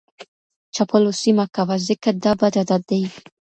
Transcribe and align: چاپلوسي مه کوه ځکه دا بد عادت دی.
چاپلوسي 0.75 1.31
مه 1.37 1.45
کوه 1.55 1.75
ځکه 1.87 2.09
دا 2.23 2.31
بد 2.39 2.53
عادت 2.59 2.81
دی. 2.89 3.01